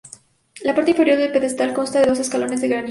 La 0.63 0.73
parte 0.73 0.89
inferior 0.89 1.19
del 1.19 1.31
pedestal 1.31 1.75
consta 1.75 1.99
de 1.99 2.07
dos 2.07 2.17
escalones 2.19 2.59
de 2.59 2.67
granito. 2.69 2.79